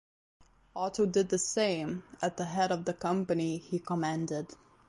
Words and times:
Otto 0.75 1.05
did 1.05 1.29
the 1.29 1.37
same 1.37 2.01
at 2.23 2.35
the 2.35 2.45
head 2.45 2.71
of 2.71 2.85
the 2.85 2.93
company 2.95 3.57
he 3.59 3.77
commanded. 3.77 4.47